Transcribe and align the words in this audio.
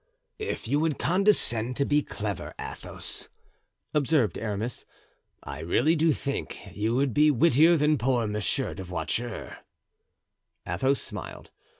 "If 0.39 0.67
you 0.67 0.79
would 0.79 0.97
condescend 0.97 1.77
to 1.77 1.85
be 1.85 2.01
clever, 2.01 2.55
Athos," 2.57 3.29
observed 3.93 4.35
Aramis, 4.35 4.83
"I 5.43 5.59
really 5.59 5.95
do 5.95 6.11
think 6.11 6.59
you 6.75 6.95
would 6.95 7.13
be 7.13 7.29
wittier 7.29 7.77
than 7.77 7.99
poor 7.99 8.25
Monsieur 8.25 8.73
de 8.73 8.83
Voiture." 8.83 9.57
Athos 10.65 10.99
smiled. 10.99 11.51